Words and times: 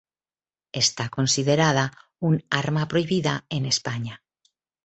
Está 0.83 1.09
considerada 1.09 1.91
un 2.17 2.43
"arma 2.49 2.87
prohibida" 2.87 3.45
en 3.49 3.67
España. 3.67 4.23